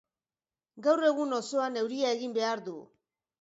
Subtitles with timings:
[0.87, 2.75] Gaur egun osoan euria egin behar du.